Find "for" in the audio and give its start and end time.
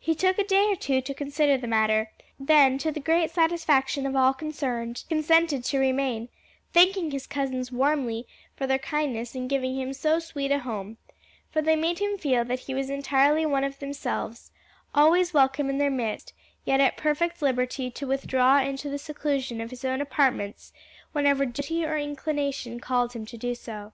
8.56-8.66, 11.52-11.62